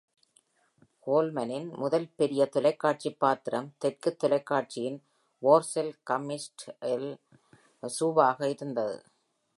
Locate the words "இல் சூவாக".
6.93-8.41